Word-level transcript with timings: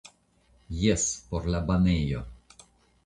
Jes, 0.85 1.03
por 1.33 1.45
la 1.57 1.63
banejo. 1.71 2.25